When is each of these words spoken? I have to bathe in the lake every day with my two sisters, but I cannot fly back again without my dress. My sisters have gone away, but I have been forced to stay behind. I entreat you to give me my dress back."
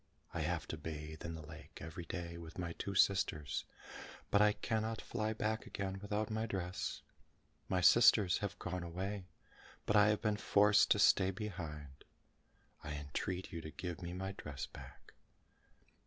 I 0.33 0.39
have 0.39 0.67
to 0.69 0.77
bathe 0.77 1.23
in 1.23 1.35
the 1.35 1.45
lake 1.45 1.77
every 1.79 2.05
day 2.05 2.35
with 2.35 2.57
my 2.57 2.73
two 2.73 2.95
sisters, 2.95 3.65
but 4.31 4.41
I 4.41 4.53
cannot 4.53 4.99
fly 4.99 5.31
back 5.31 5.67
again 5.67 5.99
without 6.01 6.31
my 6.31 6.47
dress. 6.47 7.03
My 7.69 7.81
sisters 7.81 8.39
have 8.39 8.57
gone 8.57 8.81
away, 8.81 9.25
but 9.85 9.95
I 9.95 10.07
have 10.07 10.19
been 10.23 10.37
forced 10.37 10.89
to 10.89 10.97
stay 10.97 11.29
behind. 11.29 12.03
I 12.83 12.95
entreat 12.95 13.51
you 13.51 13.61
to 13.61 13.69
give 13.69 14.01
me 14.01 14.11
my 14.11 14.31
dress 14.31 14.65
back." 14.65 15.13